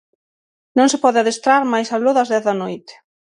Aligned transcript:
Non 0.77 0.87
se 0.91 1.01
pode 1.03 1.17
adestrar 1.21 1.61
máis 1.73 1.89
aló 1.95 2.11
das 2.13 2.29
dez 2.33 2.43
da 2.47 2.55
noite. 2.63 2.93